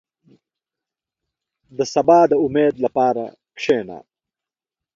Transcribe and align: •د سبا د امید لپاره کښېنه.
•د 1.77 1.79
سبا 1.93 2.19
د 2.31 2.33
امید 2.45 2.73
لپاره 2.85 3.23
کښېنه. 3.57 3.99